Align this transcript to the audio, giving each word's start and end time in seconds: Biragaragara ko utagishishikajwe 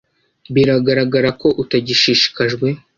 Biragaragara 0.53 1.29
ko 1.41 1.47
utagishishikajwe 1.63 2.67